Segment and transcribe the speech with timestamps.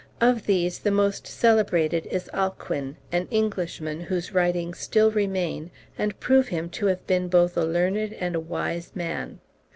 [0.19, 6.47] Of these the most celebrated is Alcuin, an Englishman, whose writings still remain, and prove
[6.47, 9.37] him to have been both a learned and a wise man.